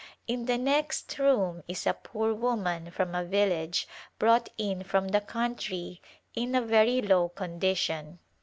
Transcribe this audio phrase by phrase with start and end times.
[0.27, 5.21] In the next room is a poor woman from a village brought in from the
[5.21, 6.01] country
[6.33, 8.17] in a very low condition.